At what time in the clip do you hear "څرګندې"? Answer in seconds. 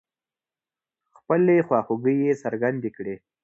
2.43-2.89